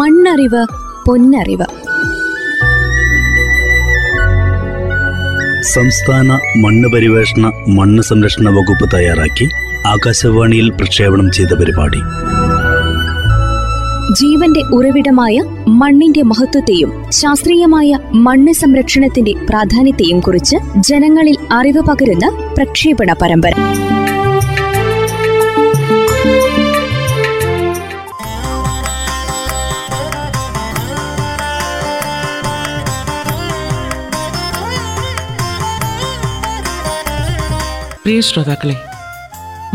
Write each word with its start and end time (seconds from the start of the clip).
മണ്ണറിവ് 0.00 0.62
പൊന്നറിവ്. 1.06 1.66
സംസ്ഥാന 5.72 6.28
മണ്ണ് 6.56 6.88
പരിവേഷണ 6.88 7.44
മണ്ണ് 7.68 8.02
സംരക്ഷണ 8.02 8.48
വകുപ്പ് 8.48 8.94
തയ്യാറാക്കി 8.94 9.46
ആകാശവാണിയിൽ 9.86 10.70
പ്രക്ഷേപണം 10.70 11.32
ചെയ്ത 11.32 11.52
പരിപാടി. 11.60 12.00
ജീവന്റെ 14.20 14.62
ഉറവിടമായ 14.76 15.34
മണ്ണിന്റെ 15.80 16.22
മഹത്വത്തെയും 16.22 16.90
ശാസ്ത്രീയമായ 17.10 17.90
മണ്ണ് 18.26 18.52
സംരക്ഷണത്തിന്റെ 18.52 19.34
പ്രാധാന്യത്തെയും 19.50 20.20
കുറിച്ച് 20.20 20.56
ജനങ്ങളിൽ 20.88 21.36
അറിവ് 21.52 21.82
പകരുന്ന 21.88 22.28
പ്രക്ഷേപണ 22.56 23.12
പരമ്പര. 23.22 23.54
പ്രിയ 38.04 38.20
ശ്രോതാക്കളെ 38.20 38.76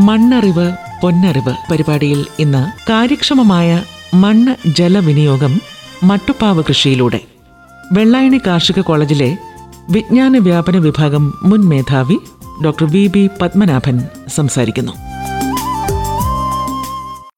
മണ്ണറിവ് 0.01 0.71
പൊന്നറിവ് 1.01 1.53
പരിപാടിയിൽ 1.71 2.25
ഇന്ന് 2.39 2.91
കാര്യക്ഷമമായ 2.91 3.83
മണ്ണ് 4.13 4.55
ജലവിനിയോഗം 4.67 5.61
മട്ടുപ്പാവ് 6.03 6.63
കൃഷിയിലൂടെ. 6.69 7.19
വെള്ളായണി 7.93 8.41
കാർഷിക 8.47 8.79
കോളേജിലെ 8.79 9.37
വിജ്ഞാന 9.89 10.37
വ്യാപന 10.37 10.77
വിഭാഗം 10.77 11.33
മുൻ 11.43 11.61
മേധാവി 11.61 12.17
ഡോക്ടർ 12.63 12.85
വി 12.85 13.07
ബി 13.07 13.29
പത്മനാഭൻ 13.41 14.01
സംസാരിക്കുന്നു. 14.27 14.91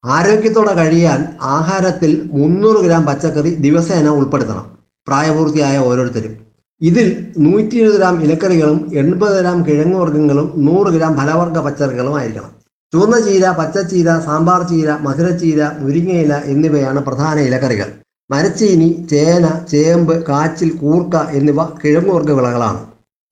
ആരോഗ്യത്തോടെ 0.04 0.74
കഴിയാൻ 0.74 1.28
ആഹാരത്തിൽ 1.42 2.30
മുന്നൂറ് 2.32 2.84
ഗ്രാം 2.84 3.06
പച്ചക്കറി 3.06 3.54
ദിവസേന 3.54 4.08
ഉൾപ്പെടുത്തണം. 4.08 4.78
പ്രായപൂർത്തിയായ 5.08 5.78
ഓരോരുത്തരും. 5.78 6.47
ഇതിൽ 6.80 7.06
നൂറ്റി 7.44 7.76
ഇരുപത് 7.80 7.96
ഗ്രാം 7.98 8.16
ഇലക്കറികളും 8.24 8.80
എൺപത് 9.00 9.36
ഗ്രാം 9.38 9.58
കിഴങ്ങുവർഗങ്ങളും 9.66 10.48
നൂറ് 10.66 10.90
ഗ്രാം 10.96 11.12
ഫലവർഗ 11.20 11.58
പച്ചക്കറികളും 11.58 12.14
ആയിരിക്കണം. 12.18 12.52
ചുവന്ന 12.92 13.16
ചീര 13.24 13.44
പച്ചച്ചീര 13.60 14.10
സാമ്പാർ 14.26 14.60
ചീര 14.70 14.90
മധുരച്ചീര 15.06 15.62
മുരിങ്ങയില 15.80 16.34
എന്നിവയാണ് 16.52 17.00
പ്രധാന 17.08 17.38
ഇലക്കറികൾ. 17.48 17.88
മരച്ചീനി 18.30 18.88
ചേന 19.10 19.46
ചേമ്പ് 19.72 20.14
കാച്ചിൽ 20.28 20.70
കൂർക്ക 20.82 21.16
എന്നിവ 21.38 21.60
കിഴങ്ങുവർഗ 21.82 22.30
വിളകളാണ്. 22.38 22.80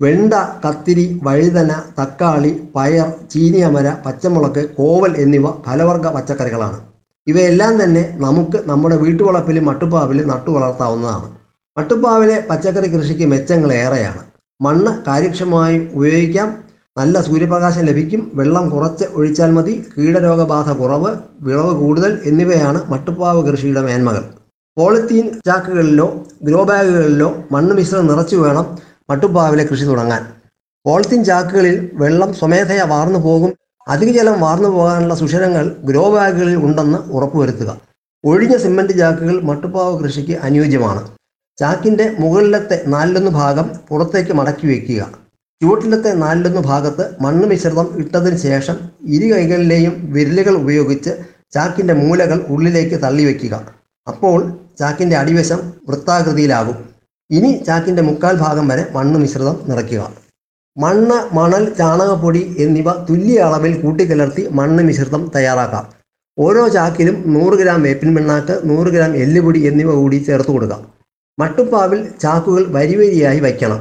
വെണ്ട 0.00 0.34
കത്തിരി 0.64 1.06
വഴുതന 1.26 1.72
തക്കാളി 2.00 2.52
പയർ 2.76 3.08
ചീനിയമര 3.32 3.88
പച്ചമുളക് 4.04 4.62
കോവൽ 4.78 5.12
എന്നിവ 5.24 5.46
ഫലവർഗ 5.66 6.06
പച്ചക്കറികളാണ്. 6.16 6.78
ഇവയെല്ലാം 7.26 7.74
തന്നെ 7.82 8.02
നമുക്ക് 8.26 8.58
നമ്മുടെ 8.70 8.96
വീട്ടുവളപ്പിലും 8.96 9.64
മട്ടുപ്പാവിലും 9.70 10.28
നട്ടു 10.32 10.50
വളർത്താവുന്നതാണ് 10.50 11.28
മട്ടുപ്പാവിലെ 11.78 12.44
പച്ചക്കറി 12.50 12.88
കൃഷിക്ക് 12.88 13.26
മെച്ചങ്ങൾ 13.26 13.72
ഏറെയാണ്. 13.72 14.22
മണ്ണ് 14.60 15.04
കാര്യക്ഷമമായി 15.04 15.90
ഉപയോഗിക്കാം. 15.94 16.64
നല്ല 16.98 17.20
സൂര്യപ്രകാശം 17.20 17.84
ലഭിക്കും. 17.84 18.30
വെള്ളം 18.34 18.68
കുറച്ച് 18.68 19.04
ഒഴിച്ചാൽ 19.14 19.50
മതി. 19.50 19.84
കീടരോഗബാധ 19.98 20.72
കുറവ് 20.72 21.14
വിളവ് 21.40 21.80
കൂടുതൽ 21.80 22.20
എന്നിവയാണ് 22.24 22.90
മട്ടുപ്പാവ് 22.90 23.50
കൃഷിയുടെ 23.50 23.80
മേന്മകൾ. 23.80 24.24
പോളിത്തീൻ 24.76 25.40
ചാക്കുകളിലോ 25.46 26.24
ഗ്രോ 26.42 26.64
ബാഗുകളിലോ 26.64 27.44
മണ്ണ് 27.52 27.74
മിശ്രം 27.74 28.06
നിറച്ചു 28.06 28.36
വേണം 28.36 28.78
മട്ടുപ്പാവിലെ 29.10 29.64
കൃഷി 29.64 29.84
തുടങ്ങാൻ. 29.84 30.26
പോളിത്തീൻ 30.86 31.24
ചാക്കുകളിൽ 31.24 31.90
വെള്ളം 31.94 32.34
സ്വമേധയാ 32.34 32.84
വാർന്നു 32.84 33.18
പോകും. 33.18 33.52
അധിക 33.88 34.10
ജലം 34.18 34.40
വാർന്നു 34.40 34.68
പോകാനുള്ള 34.68 35.14
സുഷിരങ്ങൾ 35.14 35.76
ഗ്രോ 35.84 36.14
ബാഗുകളിൽ 36.14 36.56
ഉണ്ടെന്ന് 36.56 36.98
ഉറപ്പുവരുത്തുക. 36.98 37.80
ഒഴിഞ്ഞ 38.24 38.56
സിമന്റ് 38.56 38.98
ചാക്കുകൾ 38.98 39.40
മട്ടുപ്പാവ് 39.40 40.02
കൃഷിക്ക് 40.02 40.32
അനുയോജ്യമാണ്. 40.32 41.02
ചാക്കിന്റെ 41.60 42.06
മുകളിലത്തെ 42.18 42.76
നാലിലൊന്ന് 42.92 43.30
ഭാഗം 43.30 43.66
പുറത്തേക്ക് 43.88 44.32
മടക്കി 44.38 44.66
വയ്ക്കുക. 44.66 45.02
ചുവട്ടിലത്തെ 45.62 46.10
നാലിലൊന്ന് 46.22 46.62
ഭാഗത്ത് 46.70 47.04
മണ്ണ് 47.24 47.46
മിശ്രിതം 47.50 47.86
ഇട്ടതിന് 48.02 48.38
ശേഷം 48.46 48.76
ഇരു 49.16 49.26
കൈകളിലെയും 49.32 49.94
വിരലുകൾ 50.14 50.54
ഉപയോഗിച്ച് 50.62 51.12
ചാക്കിന്റെ 51.54 51.94
മൂലകൾ 51.94 52.38
ഉള്ളിലേക്ക് 52.54 52.96
തള്ളി 53.04 53.24
വയ്ക്കുക. 53.24 53.54
അപ്പോൾ 54.06 54.38
ചാക്കിന്റെ 54.80 55.16
അടിവശം 55.16 55.60
വൃത്താകൃതിയിലാകും. 55.88 56.76
ഇനി 57.30 57.50
ചാക്കിന്റെ 57.68 58.02
മുക്കാൽ 58.08 58.34
ഭാഗം 58.44 58.68
വരെ 58.70 58.84
മണ്ണ് 58.96 59.18
മിശ്രിതം 59.22 59.56
നിറയ്ക്കുക. 59.68 60.02
മണ്ണ് 60.76 61.18
മണൽ 61.38 61.64
ചാണകപ്പൊടി 61.78 62.42
എന്നിവ 62.64 62.88
തുല്യ 63.08 63.38
അളവിൽ 63.46 63.74
കൂട്ടിക്കലർത്തി 63.82 64.42
മണ്ണ് 64.58 64.82
മിശ്രിതം 64.88 65.22
തയ്യാറാക്കാം. 65.36 65.86
ഓരോ 66.38 66.64
ചാക്കിലും 66.76 67.16
നൂറ് 67.34 67.56
ഗ്രാം 67.60 67.80
വേപ്പിൻ 67.86 68.10
പിണ്ണാക്ക് 68.16 68.56
നൂറ് 68.70 68.90
ഗ്രാം 68.96 69.12
എല്ലുപൊടി 69.24 69.62
എന്നിവ 69.70 69.90
കൂടി 70.00 70.18
ചേർത്ത് 70.28 70.52
കൊടുക്കാം. 70.56 70.82
മട്ടുപ്പാവിൽ 71.38 72.08
ചാക്കുകൾ 72.22 72.64
വരിവരിയായി 72.66 73.40
വയ്ക്കണം. 73.40 73.80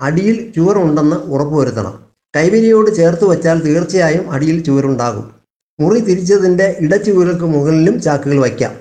അടിയിൽ 0.00 0.52
ചുവറുണ്ടെന്ന് 0.56 1.16
ഉറപ്പുവരുത്തണം. 1.16 1.94
കൈവരിയോട് 2.36 2.94
ചേർത്ത് 2.94 3.24
വച്ചാൽ 3.24 3.64
തീർച്ചയായും 3.64 4.32
അടിയിൽ 4.32 4.62
ചുവരുണ്ടാകും. 4.64 5.26
മുറി 5.80 6.00
തിരിച്ചതിന്റെ 6.00 6.76
ഇടച്ചുവരുകൾക്ക് 6.80 7.44
മുകളിലും 7.44 8.00
ചാക്കുകൾ 8.00 8.38
വയ്ക്കാം. 8.38 8.72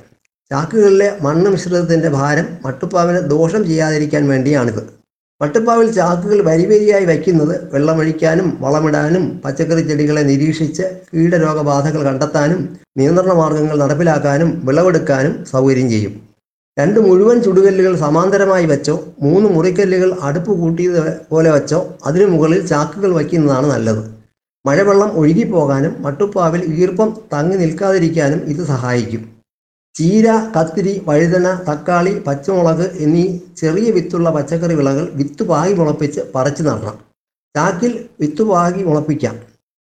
ചാക്കുകളിലെ 0.51 1.17
മണ്ണ് 1.21 1.49
മിശ്രിതത്തിന്റെ 1.49 2.09
ഭാരം 2.09 2.47
മട്ടുപ്പാവിന് 2.65 3.19
ദോഷം 3.29 3.65
ചെയ്യാതിരിക്കാൻ 3.65 4.27
വേണ്ടിയാണിത്. 4.27 4.81
മട്ടുപ്പാവിൽ 5.41 5.91
ചാക്കുകൾ 5.91 6.41
വരിവരിയായി 6.41 7.05
വയ്ക്കുന്നത് 7.05 7.73
വെള്ളമൊഴിക്കാനും 7.73 8.57
വളമിടാനും 8.59 9.41
പച്ചക്കറി 9.45 9.81
ചെടികളെ 9.81 10.21
നിരീക്ഷിച്ച് 10.21 10.83
കീടരോഗബാധകൾ 11.13 12.03
കണ്ടെത്താനും 12.03 12.61
നിയന്ത്രണ 12.97 13.33
മാർഗങ്ങൾ 13.33 13.77
നടപ്പിലാക്കാനും 13.79 14.61
വിളവെടുക്കാനും 14.65 15.45
സൗകര്യം 15.45 15.89
ചെയ്യും. 15.89 16.30
രണ്ട് 16.81 16.99
മുഴുവൻ 17.05 17.37
ചുടുകല്ലുകൾ 17.45 17.93
സമാന്തരമായി 18.03 18.65
വെച്ചോ 18.65 18.93
മൂന്ന് 19.23 19.47
മുറിക്കല്ലുകൾ 19.55 20.09
അടുപ്പ് 20.27 20.51
കൂട്ടിയത് 20.59 21.01
പോലെ 21.31 21.49
വെച്ചോ 21.51 21.79
അതിനു 22.05 22.25
മുകളിൽ 22.33 22.61
ചാക്കുകൾ 22.71 23.11
വയ്ക്കുന്നതാണ് 23.17 23.67
നല്ലത്. 23.71 24.01
മഴവെള്ളം 24.65 25.11
ഒഴുകിപ്പോകാനും 25.19 25.93
മട്ടുപ്പാവിൽ 26.05 26.63
ഈർപ്പം 26.81 27.09
തങ്ങി 27.33 27.57
നിൽക്കാതിരിക്കാനും 27.63 28.41
ഇത് 28.53 28.63
സഹായിക്കും. 28.71 29.21
ചീര 29.95 30.27
കത്തിരി 30.55 30.93
വഴുതന 31.07 31.47
തക്കാളി 31.69 32.13
പച്ചമുളക് 32.27 32.85
എന്നീ 33.05 33.25
ചെറിയ 33.61 33.87
വിത്തുള്ള 33.91 34.29
പച്ചക്കറി 34.29 34.75
വിളകൾ 34.79 35.05
വിത്ത് 35.19 35.43
പാകി 35.43 35.73
മുളപ്പിച്ച് 35.73 36.21
പറിച്ചു 36.35 36.63
നടണം. 36.63 36.97
ചാക്കിൽ 37.55 37.93
വിത്ത് 38.21 38.43
പാകി 38.51 38.83
മുളപ്പിക്കാം. 38.83 39.35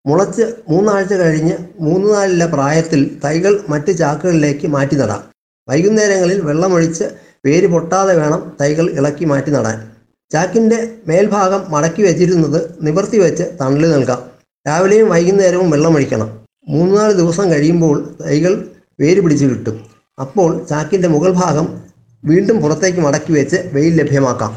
മുളച്ച് 0.04 0.44
മൂന്നാഴ്ച 0.70 1.14
കഴിഞ്ഞ് 1.22 1.56
മൂന്ന് 1.86 2.08
നാലിലെ 2.14 2.46
പ്രായത്തിൽ 2.46 3.00
തൈകൾ 3.24 3.54
മറ്റ് 3.72 3.92
ചാക്കുകളിലേക്ക് 3.98 4.66
മാറ്റി 4.66 4.94
നടാം. 4.94 5.22
വൈകുന്നേരങ്ങളിൽ 5.70 6.40
വെള്ളമൊഴിച്ച് 6.40 7.04
വേര് 7.46 7.66
പൊട്ടാതെ 7.66 8.14
വേണം 8.16 8.52
തൈകൾ 8.60 8.90
ഇളക്കി 8.90 9.24
മാറ്റി 9.24 9.50
നടാൻ. 9.50 9.90
ചാക്കിന്റെ 10.32 10.92
മേൽഭാഗം 11.06 11.64
മടക്കി 11.68 12.02
വെച്ചിരുന്നത് 12.02 12.62
നിവർത്തി 12.82 13.18
വെച്ച് 13.18 13.42
തണലിൽ 13.60 13.90
നൽകാം. 13.90 14.22
രാവിലെയും 14.66 15.08
വൈകുന്നേരവും 15.08 15.70
വെള്ളമൊഴിക്കണം. 15.70 16.40
മൂന്ന് 16.68 16.96
നാല് 16.96 17.12
ദിവസം 17.12 17.50
കഴിയുമ്പോൾ 17.50 18.14
തൈകൾ 18.26 18.64
വേര് 19.00 19.20
പിടിച്ചു 19.20 19.46
കിട്ടും. 19.46 19.84
അപ്പോൾ 20.20 20.64
ചാക്കിന്റെ 20.64 21.08
മുകൾ 21.08 21.32
ഭാഗം 21.32 21.80
വീണ്ടും 22.24 22.60
പുറത്തേക്ക് 22.60 22.98
മടക്കി 22.98 23.32
വെച്ച് 23.32 23.56
വെയിൽ 23.72 23.94
ലഭ്യമാക്കാം. 23.94 24.56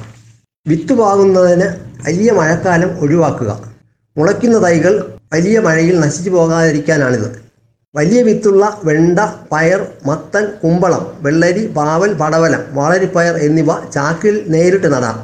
വിത്ത് 0.67 0.93
പാകുന്നതിന് 0.93 1.65
വലിയ 2.07 2.31
മഴക്കാലം 2.31 2.99
ഒഴിവാക്കുക. 2.99 3.73
മുളയ്ക്കുന്ന 4.17 4.63
തൈകൾ 4.63 5.13
വലിയ 5.33 5.59
മഴയിൽ 5.59 5.99
നശിച്ചു 5.99 6.29
പോകാതിരിക്കാനാണിത്. 6.29 7.52
വലിയ 7.97 8.19
വിത്തുള്ള 8.27 8.63
വെണ്ട 8.83 9.19
പയർ 9.51 9.81
മത്തൻ 10.05 10.45
കുമ്പളം 10.61 11.03
വെള്ളരി 11.25 11.63
പാവൽ 11.75 12.11
പടവലം 12.21 12.61
വാളരിപ്പയർ 12.77 13.35
എന്നിവ 13.47 13.71
ചാക്കിൽ 13.95 14.35
നേരിട്ട് 14.53 14.89
നടാം. 14.93 15.17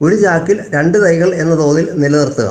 ഒരു 0.00 0.16
ചാക്കിൽ 0.24 0.58
രണ്ട് 0.74 0.98
തൈകൾ 1.04 1.30
എന്ന 1.34 1.54
തോതിൽ 1.62 1.86
നിലനിർത്തുക. 2.02 2.48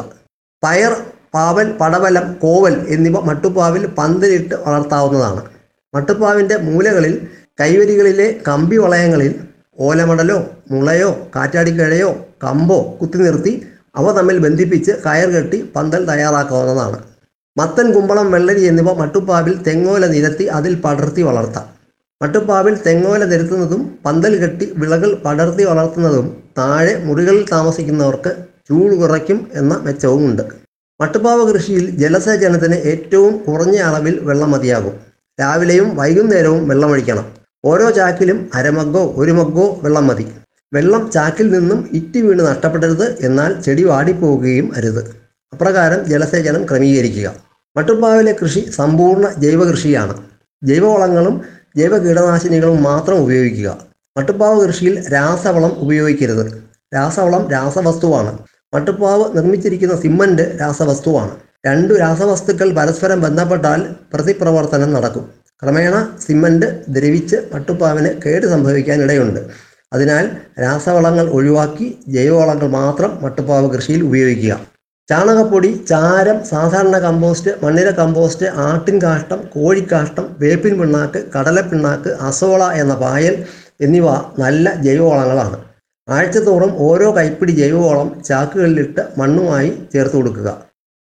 പയർ 0.63 0.94
പാവൽ 1.35 1.67
പടവലം 1.81 2.25
കോവൽ 2.44 2.75
എന്നിവ 2.95 3.19
മട്ടുപ്പാവിൽ 3.29 3.83
പന്തലിട്ട് 3.99 4.55
വളർത്താവുന്നതാണ്. 4.66 5.44
മട്ടുപ്പാവിന്റെ 5.93 6.57
മൂലകളിൽ 6.69 7.14
കൈവരികളിലെ 7.61 8.28
കമ്പി 8.47 8.78
വളയങ്ങളിൽ 8.78 9.34
ഓലമടലോ 9.87 10.40
മുളയോ 10.72 11.11
കാറ്റാടിക്കഴയോ 11.35 12.09
കമ്പോ 12.43 12.79
കുത്തി 12.99 13.17
നിർത്തി 13.17 13.53
അവ 13.99 14.11
തമ്മിൽ 14.17 14.37
ബന്ധിപ്പിച്ച് 14.47 14.91
കയർ 15.05 15.29
കെട്ടി 15.35 15.57
പന്തൽ 15.75 16.02
തയ്യാറാക്കാവുന്നതാണ്. 16.11 16.97
മത്തൻ 17.58 17.92
കുമ്പളം 17.92 18.32
വെള്ളരി 18.32 18.64
എന്നിവ 18.64 18.94
മട്ടുപ്പാവിൽ 18.94 19.64
തെങ്ങോല 19.64 20.06
നിരത്തി 20.06 20.44
അതിൽ 20.44 20.76
പടർത്തി 20.76 21.22
വളർത്താം. 21.22 21.66
മട്ടുപ്പാവിൽ 22.22 22.78
തെങ്ങോല 22.88 23.24
നിരത്തുന്നതും 23.24 24.00
പന്തൽ 24.06 24.38
കെട്ടി 24.42 24.74
വിളകൾ 24.78 25.14
പടർത്തി 25.14 25.64
വളർത്തുന്നതും 25.64 26.38
താഴെ 26.58 27.03
മുറികളിൽ 27.03 27.46
താമസിക്കുന്നവർക്ക് 27.52 28.36
ചൂട് 28.70 28.94
കുറയ്ക്കും 28.96 29.48
എന്ന 29.53 29.80
മെച്ചവുമുണ്ട്. 29.84 30.42
മട്ടുപ്പാവ് 31.02 31.53
കൃഷിയിൽ 31.53 31.90
ജലസേചനത്തിന് 31.90 32.76
ഏറ്റവും 32.76 33.38
കുറഞ്ഞ 33.38 33.78
അളവിൽ 33.78 34.20
വെള്ളം 34.20 34.52
മതിയാകും. 34.52 34.94
രാവിലെയും 35.40 35.96
വൈകുന്നേരവും 35.96 36.68
വെള്ളമൊഴിക്കണം. 36.68 37.26
ഓരോ 37.66 37.90
ചാക്കിലും 37.90 38.50
അരമഗ്ഗോ 38.56 39.14
ഒരു 39.18 39.32
മഗ്ഗോ 39.32 39.80
വെള്ളം 39.84 40.08
മതി. 40.08 40.28
വെള്ളം 40.74 41.12
ചാക്കിൽ 41.12 41.48
നിന്നും 41.52 41.90
ഇറ്റി 41.92 42.22
വീണ് 42.22 42.40
നഷ്ടപ്പെടരുത് 42.40 43.18
എന്നാൽ 43.20 43.62
ചെടി 43.62 43.84
വാടിപ്പോവുകയും 43.84 44.72
അരുത്. 44.78 45.21
അപ്രകാരം 45.53 46.06
ജലസേചനം 46.06 46.66
ക്രമീകരിക്കുക. 46.66 47.34
മട്ടുപ്പാവിലെ 47.78 48.34
കൃഷി 48.42 48.62
സമ്പൂർണ 48.72 49.26
ജൈവ 49.38 49.62
കൃഷിയാണ് 49.64 50.14
ജൈവവളങ്ങളും 50.64 51.42
ജൈവ 51.78 51.98
കീടനാശിനികളും 51.98 52.84
മാത്രം 52.84 53.18
ഉപയോഗിക്കുക. 53.18 53.70
മട്ടുപ്പാവ് 54.18 54.68
കൃഷിയിൽ 54.68 54.96
രാസവളം 55.14 55.74
ഉപയോഗിക്കരുത്. 55.80 56.46
രാസവളം 56.96 57.52
രാസവസ്തുവാണ്. 57.52 58.32
മട്ടുപ്പാവ് 58.76 59.26
നിർമ്മിച്ചിരിക്കുന്ന 59.38 59.96
സിമന്റ് 59.96 60.46
രാസവസ്തുവാണ്. 60.62 61.32
രണ്ടു 61.66 61.94
രാസവസ്തുക്കൾ 61.94 62.76
പരസ്പരം 62.76 63.22
ബന്ധപ്പെട്ടാൽ 63.22 63.82
പ്രതിപ്രവർത്തനം 64.14 64.94
നടക്കും. 64.94 65.26
ക്രമേണ 65.64 65.96
സിമന്റ് 66.28 66.68
ദ്രവിച്ച് 66.90 67.38
മട്ടുപ്പാവിന് 67.53 68.09
കേട് 68.26 68.46
സംഭവിക്കാൻ 68.48 69.02
ഇടയുണ്ട് 69.02 69.40
അതിനാൽ 69.94 70.26
രാസവളങ്ങൾ 70.62 71.30
ഒഴിവാക്കി 71.30 71.88
ജൈവവളങ്ങൾ 72.08 72.68
മാത്രം 72.68 73.12
മട്ടുപ്പാവ് 73.24 73.68
കൃഷിയിൽ 73.70 74.03
ഉപയോഗിക്കുക. 74.03 74.53
ചാണകപ്പൊടി 75.09 75.70
ചാരം 75.90 76.38
സാധാരണ 76.50 76.98
കമ്പോസ്റ്റ് 77.06 77.52
മണ്ണിര 77.64 77.90
കമ്പോസ്റ്റ് 77.98 78.48
ആട്ടിൻ 78.66 78.98
കാഷ്ടം 79.06 79.40
കോഴിക്കാഷ്ടം 79.53 80.26
വേപ്പിൻ 80.42 80.74
പിണ്ണാക്ക് 80.80 81.20
കടലപ്പിണ്ണാക്ക് 81.34 82.12
അസോള 82.28 82.62
എന്ന 82.82 82.94
പായൽ 83.02 83.36
എന്നിവ 83.86 84.08
നല്ല 84.44 84.74
ജൈവവളങ്ങളാണ്. 84.86 85.58
ആഴ്ചതോറും 86.08 86.72
ഓരോ 86.88 87.08
കൈപ്പിടി 87.18 87.56
ജൈവവളം 87.62 88.08
ചാക്കുകളിലിട്ട് 88.30 89.03
മണ്ണുമായി 89.22 89.72
ചേർത്ത് 89.94 90.16
കൊടുക്കുക. 90.18 90.50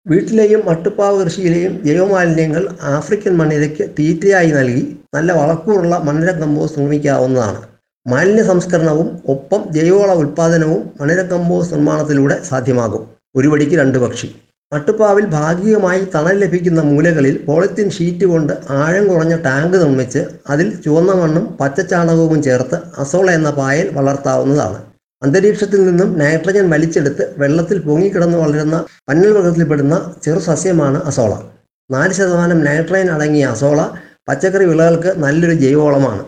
വീട്ടിലെയും 0.06 0.60
മട്ടുപ്പാവ് 0.68 1.16
കൃഷിയിലെയും 1.22 1.72
ജൈവമാലിന്യങ്ങൾ 1.86 2.62
ആഫ്രിക്കൻ 2.96 3.32
മണ്ണിരയ്ക്ക് 3.40 3.86
തീറ്റയായി 3.98 4.50
നൽകി 4.58 4.84
നല്ല 5.16 5.30
വളക്കൂറുള്ള 5.40 5.94
മണ്ണിര 6.08 6.32
കമ്പോസ്റ്റ് 6.42 6.80
നിർമ്മിക്കാവുന്നതാണ്. 6.80 7.62
മാലിന്യ 8.06 8.44
സംസ്കരണവും 8.52 9.08
ഒപ്പം 9.34 9.62
ജൈവവള 9.78 10.10
ഉൽപ്പാദനവും 10.24 10.82
മണ്ണിര 11.00 11.22
കമ്പോസ്റ്റ് 11.32 11.74
നിർമ്മാണത്തിലൂടെ 11.76 12.38
സാധ്യമാകും. 12.50 13.02
ഒരു 13.34 13.48
വടിക്ക് 13.48 13.76
രണ്ട് 13.78 13.98
പക്ഷി. 13.98 14.28
മട്ടുപ്പാവിൽ 14.72 15.24
ഭാഗികമായി 15.24 16.08
തണൽ 16.14 16.36
ലഭിക്കുന്ന 16.38 16.80
മൂലകളിൽ 16.80 17.44
പോളിത്തീൻ 17.46 17.90
ഷീറ്റ് 17.90 18.24
കൊണ്ട് 18.24 18.52
ആഴം 18.70 19.08
കുറഞ്ഞ 19.08 19.36
ടാങ്ക് 19.36 19.76
നിർമ്മിച്ച് 19.80 20.20
അതിൽ 20.48 20.82
ചുവന്ന 20.84 21.12
മണ്ണും 21.12 21.44
പച്ചച്ചാണകവും 21.60 22.42
ചേർത്ത് 22.42 22.78
അസോള 22.98 23.30
എന്ന 23.30 23.50
പായൽ 23.50 23.88
വളർത്താവുന്നതാണ്. 23.92 24.78
അന്തരീക്ഷത്തിൽ 25.22 25.80
നിന്നും 25.86 26.18
നൈട്രജൻ 26.18 26.70
വലിച്ചെടുത്ത് 26.70 27.34
വെള്ളത്തിൽ 27.38 27.78
പൊങ്ങിക്കിടന്ന് 27.80 28.38
വളരുന്ന 28.38 28.84
പന്നൽ 29.08 29.32
വർഗത്തിൽപ്പെടുന്ന 29.32 30.14
ചെറു 30.24 30.38
സസ്യമാണ് 30.38 31.00
അസോള. 31.02 31.32
നാല് 31.90 32.12
ശതമാനം 32.12 32.64
നൈട്രജൻ 32.64 33.10
അടങ്ങിയ 33.10 33.46
അസോള 33.46 33.80
പച്ചക്കറി 34.28 34.64
വിളകൾക്ക് 34.64 35.10
നല്ലൊരു 35.18 35.54
ജൈവവളമാണ്. 35.54 36.22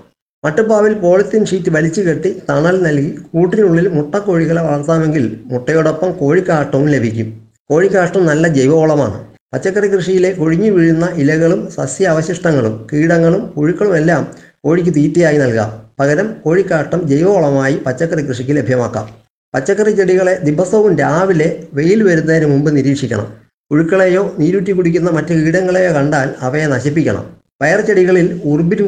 മട്ടുപ്പാവിൽ 0.45 0.95
പോളിത്തീൻ 0.95 1.45
ഷീറ്റ് 1.45 1.71
വലിച്ചു 1.71 2.01
കെട്ടി 2.01 2.43
തണൽ 2.51 2.83
നൽകി 2.83 3.19
കൂട്ടിനുള്ളിൽ 3.33 3.89
മുട്ടക്കോഴികളെ 3.89 4.63
വളർത്താമെങ്കിൽ 4.63 5.41
മുട്ടയോടൊപ്പം 5.45 6.13
കോഴിക്കാട്ടവും 6.13 6.89
ലഭിക്കും. 6.89 7.29
കോഴിക്കാഷ്ടം 7.71 8.27
നല്ല 8.27 8.49
ജൈവവളമാണ്. 8.49 9.25
പച്ചക്കറി 9.55 9.89
കൃഷിയിലെ 9.89 10.33
കൊഴിഞ്ഞു 10.33 10.71
വീഴുന്ന 10.71 11.09
ഇലകളും 11.15 11.71
സസ്യ 11.71 12.07
അവശിഷ്ടങ്ങളും 12.07 12.87
കീടങ്ങളും 12.93 13.47
പുഴുക്കളും 13.47 13.97
എല്ലാം 13.97 14.27
കോഴിക്ക് 14.65 14.95
തീറ്റയായി 14.95 15.39
നൽകാം. 15.39 15.71
പകരം 16.01 16.37
കോഴിക്കാട്ടം 16.45 17.09
ജൈവവളമായി 17.09 17.77
പച്ചക്കറി 17.87 18.23
കൃഷിക്ക് 18.23 18.57
ലഭ്യമാക്കാം. 18.57 19.09
പച്ചക്കറി 19.55 19.91
ചെടികളെ 19.91 20.39
ദിവസവും 20.39 20.99
രാവിലെ 20.99 21.67
വെയിൽ 21.73 22.03
വരുന്നതിന് 22.03 22.47
മുമ്പ് 22.47 22.77
നിരീക്ഷിക്കണം. 22.77 23.27
പുഴുക്കളെയോ 23.71 24.35
നീരുറ്റി 24.39 24.73
കുടിക്കുന്ന 24.73 25.11
മറ്റ് 25.11 25.35
കീടങ്ങളെയോ 25.35 25.93
കണ്ടാൽ 25.93 26.31
അവയെ 26.41 26.67
നശിപ്പിക്കണം. 26.67 27.42
പയർ 27.63 27.81
ചെടികളിൽ 27.81 28.29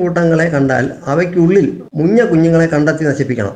കൂട്ടങ്ങളെ 0.02 0.44
കണ്ടാൽ 0.44 0.90
അവയ്ക്കുള്ളിൽ 1.06 1.82
മുഞ്ഞ 1.94 2.20
കുഞ്ഞുങ്ങളെ 2.24 2.66
കണ്ടെത്തി 2.66 3.04
നശിപ്പിക്കണം. 3.04 3.54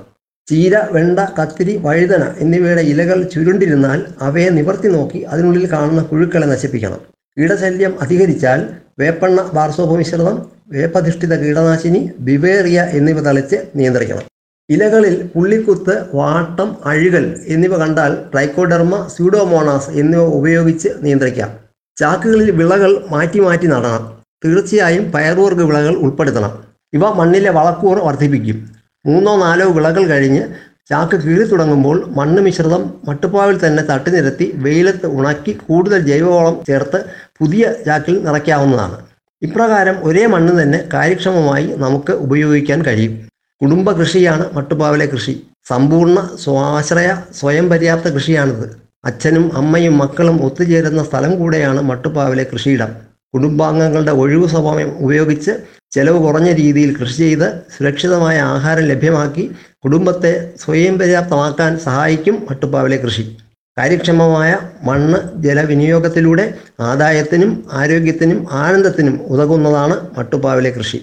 ചീര 0.48 0.74
വെണ്ട 0.92 1.18
കത്തിരി 1.38 1.76
വഴുതന 1.76 2.24
എന്നിവയുടെ 2.40 2.80
ഇലകൾ 2.80 3.22
ചുരുണ്ടിരുന്നാൽ 3.22 4.06
അവയെ 4.20 4.50
നിവർത്തി 4.50 4.88
നോക്കി 4.88 5.18
അതിനുള്ളിൽ 5.22 5.72
കാണുന്ന 5.72 6.02
പുഴുക്കളെ 6.02 6.46
നശിപ്പിക്കണം. 6.46 7.00
കീടശല്യം 7.36 7.92
അധികരിച്ചാൽ 8.02 8.60
വേപ്പെണ്ണ 8.98 9.40
ബാർസോപ്പ് 9.54 9.96
മിശ്രിതം 9.98 10.36
വേപ്പധിഷ്ഠിത 10.72 11.34
കീടനാശിനി 11.34 12.10
ബിവേറിയ 12.18 12.80
എന്നിവ 12.98 13.20
തളിച്ച് 13.20 13.56
നിയന്ത്രിക്കണം. 13.76 14.24
ഇലകളിൽ 14.70 15.30
പുള്ളിക്കുത്ത് 15.34 15.94
വാട്ടം 16.14 16.76
അഴുകൽ 16.84 17.36
എന്നിവ 17.46 17.76
കണ്ടാൽ 17.76 18.14
ട്രൈക്കോഡെർമ 18.32 19.08
സ്യൂഡോമോണാസ് 19.16 19.90
എന്നിവ 19.90 20.22
ഉപയോഗിച്ച് 20.38 20.88
നിയന്ത്രിക്കാം. 21.02 21.50
ചാക്കുകളിൽ 21.96 22.50
വിളകൾ 22.50 23.04
മാറ്റി 23.10 23.38
മാറ്റി 23.38 23.66
നടണം. 23.66 24.17
തീർച്ചയായും 24.44 25.12
പയറുവർഗ 25.12 25.62
വിളകൾ 25.62 25.94
ഉൾപ്പെടുത്തണം. 25.96 26.52
ഇവ 26.92 27.10
മണ്ണിലെ 27.14 27.50
വളക്കൂർ 27.50 27.98
വർദ്ധിപ്പിക്കും. 27.98 28.58
മൂന്നോ 29.06 29.36
നാലോ 29.36 29.66
വിളകൾ 29.70 30.06
കഴിഞ്ഞ് 30.06 30.42
ചാക്ക് 30.90 31.16
കീറി 31.16 31.44
തുടങ്ങുമ്പോൾ 31.48 31.96
മണ്ണ് 32.16 32.42
മിശ്രിതം 32.42 32.82
മട്ടുപ്പാവിൽ 33.08 33.66
തന്നെ 33.66 33.82
തട്ടി 33.82 34.10
നിരത്തി 34.10 34.52
വെയിലത്ത് 34.56 35.06
ഉണക്കി 35.06 35.52
കൂടുതൽ 35.66 35.98
ജൈവവളം 35.98 36.64
ചേർത്ത് 36.68 37.04
പുതിയ 37.40 37.74
ചാക്കിൽ 37.86 38.24
നിറയ്ക്കാവുന്നതാണ്. 38.24 38.96
ഇപ്രകാരം 39.42 39.96
ഒരേ 40.02 40.26
മണ്ണ് 40.26 40.62
തന്നെ 40.62 40.78
കാര്യക്ഷമമായി 40.94 41.66
നമുക്ക് 41.76 42.12
ഉപയോഗിക്കാൻ 42.12 42.84
കഴിയും. 42.86 43.14
കുടുംബ 43.62 43.90
കൃഷിയാണ് 43.90 44.44
മട്ടുപ്പാവിലെ 44.54 45.06
കൃഷി. 45.06 45.34
സമ്പൂർണ 45.68 46.18
സ്വാശ്രയ 46.44 47.10
സ്വയം 47.40 47.68
പര്യാപ്ത 47.68 48.08
കൃഷിയാണിത്. 48.08 48.66
അച്ഛനും 49.04 49.56
അമ്മയും 49.56 49.98
മക്കളും 49.98 50.44
ഒത്തുചേരുന്ന 50.44 51.04
സ്ഥലം 51.04 51.38
കൂടെയാണ് 51.38 51.80
മട്ടുപ്പാവിലെ 51.80 52.46
കൃഷിയിടം. 52.52 52.90
കുടുംബാംഗങ്ങളുടെ 53.34 54.12
ഒഴിവു 54.12 54.46
സമയം 54.46 54.90
ഉപയോഗിച്ച് 54.98 55.52
ചെലവ് 55.92 56.18
കുറഞ്ഞ 56.18 56.52
രീതിയിൽ 56.52 56.96
കൃഷി 56.96 57.18
ചെയ്ത് 57.18 57.62
സുരക്ഷിതമായ 57.76 58.40
ആഹാരം 58.40 58.82
ലഭ്യമാക്കി 58.82 59.50
കുടുംബത്തെ 59.84 60.32
സ്വയം 60.60 60.98
പര്യാപ്തമാക്കാൻ 60.98 61.78
സഹായിക്കും 61.78 62.46
മട്ടുപ്പാവിലെ 62.50 62.96
കൃഷി. 62.96 63.36
കാര്യക്ഷമമായ 63.78 64.58
മണ്ണ് 64.84 65.42
ജലവിനിയോഗത്തിലൂടെ 65.42 66.54
ആദായത്തിനും 66.80 67.64
ആരോഗ്യത്തിനും 67.72 68.46
ആനന്ദത്തിനും 68.52 69.20
ഉതകുന്നതാണ് 69.26 70.18
മട്ടുപ്പാവിലെ 70.18 70.70
കൃഷി. 70.70 70.98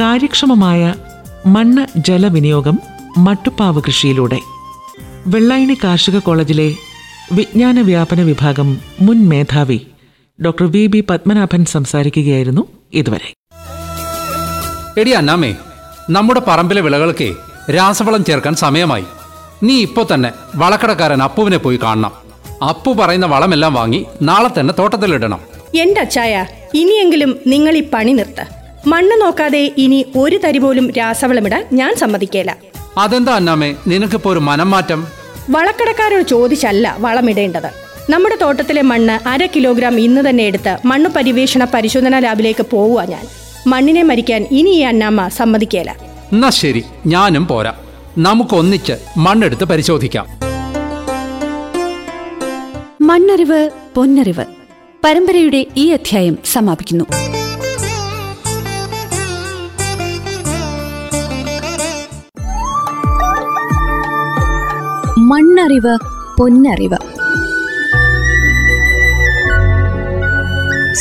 കാര്യക്ഷമമായ 0.00 0.94
മണ്ണ് 1.46 1.82
ജലവിനിയോഗം 1.98 2.78
മട്ടുപ്പാവ് 3.18 3.82
കൃഷിയിലൂടെ. 3.86 4.38
വെള്ളായണി 5.26 5.76
കാർഷിക 5.84 6.18
കോളേജിലെ 6.18 6.74
വിജ്ഞാന 7.32 7.80
വ്യാപന 7.80 8.22
വിഭാഗം 8.22 8.68
മുൻ 9.00 9.28
മേധാവി 9.28 9.80
ഡോക്ടർ 10.44 10.66
വി 10.66 10.86
ബി 10.86 11.00
പത്മനാഭൻ 11.10 11.64
സംസാരിക്കുകയായിരുന്നു 11.64 12.62
ഇതുവരെ. 12.94 13.28
എടി 15.00 15.10
അന്നാമേ 15.10 15.56
നമ്മുടെ 16.10 16.40
പറമ്പിലെ 16.48 16.80
വിളകൾക്ക് 16.80 17.28
രാസവളം 17.76 18.24
ചേർക്കാൻ 18.24 18.54
സമയമായി. 18.54 19.04
നീ 19.62 19.80
ഇപ്പോ 19.80 20.06
തന്നെ 20.14 20.32
വളക്കടക്കാരൻ 20.54 21.22
അപ്പുവിനെ 21.22 21.56
പോയി 21.56 21.78
കാണണം. 21.82 22.12
അപ്പു 22.68 22.92
പറയുന്ന 22.92 23.26
വളമെല്ലാം 23.26 23.74
വാങ്ങി 23.74 24.06
നാളെ 24.22 24.60
തന്നെ 24.60 24.74
തോട്ടത്തിലിടണം. 24.78 25.40
എന്റെ 25.74 26.00
അച്ചായ 26.00 26.46
ഇനിയെങ്കിലും 26.74 27.38
നിങ്ങൾ 27.46 27.76
ഈ 27.76 27.84
പണി 27.94 28.12
നിർത്ത. 28.12 28.40
മണ്ണ് 28.86 29.22
നോക്കാതെ 29.22 29.74
ഇനി 29.78 30.06
ഒരു 30.16 30.36
തരി 30.36 30.58
പോലും 30.58 30.90
രാസവളമിടാൻ 30.90 31.64
ഞാൻ 31.72 31.94
സമ്മതിക്കേല. 31.96 32.56
അതെന്താ 32.98 33.32
അന്നാമേ 33.36 33.74
നിനക്കിപ്പോ 33.86 34.32
ഒരു 34.32 34.38
മനം 34.38 34.70
മാറ്റം 34.70 35.19
വളക്കടക്കാരോട് 35.50 36.22
ചോദിച്ചല്ല 36.22 36.96
വളമിടേണ്ടത്. 36.98 37.70
നമ്മുടെ 38.10 38.36
തോട്ടത്തിലെ 38.36 38.82
മണ്ണ് 38.82 39.28
അര 39.28 39.46
കിലോഗ്രാം 39.46 40.00
ഇന്ന് 40.00 40.30
തന്നെ 40.30 40.44
എടുത്ത് 40.44 40.76
മണ്ണ് 40.84 41.10
പരിവേഷണ 41.10 41.64
പരിശോധനാ 41.64 42.18
ലാബിലേക്ക് 42.18 42.66
പോവുക 42.70 43.02
ഞാൻ. 43.02 43.24
മണ്ണിനെ 43.66 44.02
മരിക്കാൻ 44.02 44.46
ഇനി 44.50 44.70
ഈ 44.70 44.80
അന്നാമ്മ 44.80 45.28
സമ്മതിക്കേല. 45.28 45.90
എന്നാ 46.32 46.50
ശരി 46.50 46.84
ഞാനും 47.06 47.46
പോരാ. 47.46 47.74
നമുക്കൊന്നിച്ച് 48.18 48.92
മണ്ണെടുത്ത് 49.16 49.64
പരിശോധിക്കാം. 49.64 50.26
മണ്ണറിവ് 53.00 53.70
പൊന്നറിവ്. 53.94 54.44
പരമ്പരയുടെ 55.04 55.66
ഈ 55.76 55.90
അധ്യായം 55.90 56.38
സമാപിക്കുന്നു. 56.44 57.04
മണ്ണറിവ് 65.30 65.94
പൊന്നറിവ്. 66.38 66.98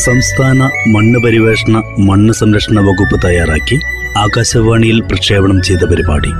സംസ്ഥാന 0.06 0.60
മണ്ണ് 0.94 1.20
പരിവേഷണ 1.24 1.76
മണ്ണ് 2.00 2.34
സംരക്ഷണ 2.34 2.80
വകുപ്പ് 2.80 3.18
തയ്യാറാക്കി 3.26 3.78
ആകാശവാണിയിൽ 4.18 5.02
പ്രക്ഷേപണം 5.02 5.62
ചെയ്ത 5.62 5.84
പരിപാടി. 5.92 6.32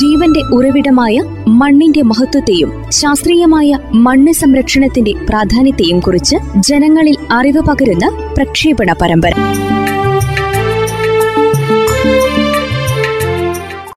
ജീവന്റെ 0.00 0.40
ഉറവിടമായ 0.56 1.16
മണ്ണിന്റെ 1.60 2.02
മഹത്വത്തെയും 2.02 2.70
ശാസ്ത്രീയമായ 2.90 3.70
മണ്ണ് 4.06 4.32
സംരക്ഷണത്തിന്റെ 4.32 5.12
പ്രാധാന്യത്തെയും 5.28 6.00
കുറിച്ച് 6.00 6.36
ജനങ്ങളിൽ 6.68 7.16
അറിവ് 7.32 7.60
പകരുന്ന 7.60 8.08
പ്രക്ഷേപണ 8.36 8.92
പരമ്പര. 9.02 9.34